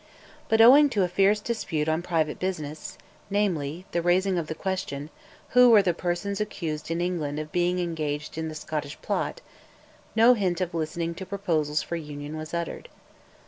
[0.49, 2.97] But owing to a fierce dispute on private business
[3.29, 5.11] namely, the raising of the question,
[5.49, 9.41] "Who were the persons accused in England of being engaged in the 'Scottish Plot'?"
[10.15, 12.89] no hint of listening to proposals for Union was uttered.